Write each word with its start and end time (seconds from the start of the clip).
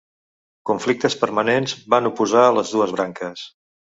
Conflictes 0.69 1.17
permanents 1.23 1.77
van 1.95 2.09
oposar 2.11 2.47
a 2.47 2.57
les 2.57 2.75
dues 2.77 2.97
branques. 2.99 3.45